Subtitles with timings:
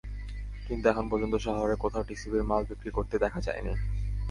[0.67, 3.73] কিন্তু এখন পর্যন্ত শহরে কোথাও টিসিবির মাল বিক্রি করতে দেখা যায়নি।